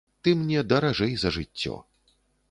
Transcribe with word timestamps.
Ты 0.25 0.29
мне 0.39 0.61
даражэй 0.71 1.13
за 1.23 1.33
жыццё. 1.35 1.75